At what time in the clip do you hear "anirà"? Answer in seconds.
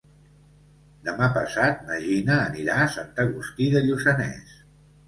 2.47-2.81